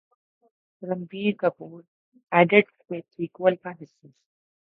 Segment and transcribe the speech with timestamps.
[0.81, 1.81] Ranbir Kapoor
[2.31, 4.07] idiots کے sequel کا حصہ